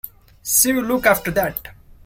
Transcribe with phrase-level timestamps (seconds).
[0.41, 1.67] See you look after that.